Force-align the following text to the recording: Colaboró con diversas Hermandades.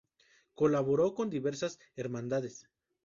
Colaboró 0.55 1.13
con 1.13 1.29
diversas 1.29 1.77
Hermandades. 1.95 2.67